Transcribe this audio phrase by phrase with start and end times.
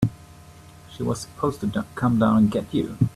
[0.89, 2.97] She was supposed to come down and get you.